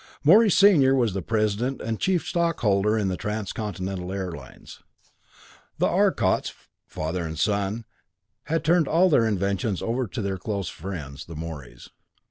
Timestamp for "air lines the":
4.11-5.85